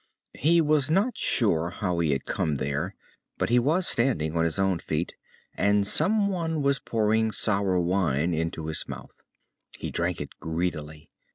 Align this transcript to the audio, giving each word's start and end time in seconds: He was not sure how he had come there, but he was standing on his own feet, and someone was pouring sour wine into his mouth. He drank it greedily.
He 0.39 0.61
was 0.61 0.89
not 0.89 1.15
sure 1.15 1.69
how 1.69 1.99
he 1.99 2.09
had 2.11 2.25
come 2.25 2.55
there, 2.55 2.95
but 3.37 3.51
he 3.51 3.59
was 3.59 3.85
standing 3.87 4.35
on 4.35 4.45
his 4.45 4.57
own 4.57 4.79
feet, 4.79 5.13
and 5.53 5.85
someone 5.85 6.63
was 6.63 6.79
pouring 6.79 7.31
sour 7.31 7.79
wine 7.79 8.33
into 8.33 8.65
his 8.65 8.87
mouth. 8.87 9.21
He 9.77 9.91
drank 9.91 10.19
it 10.19 10.39
greedily. 10.39 11.11